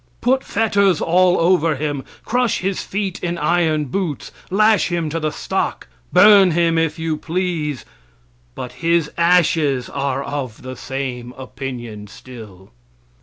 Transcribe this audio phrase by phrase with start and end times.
[0.19, 5.29] Put fetters all over him; crush his feet in iron boots; lash him to the
[5.29, 7.85] stock; burn him if you please,
[8.55, 12.71] but his ashes are of the same opinion still.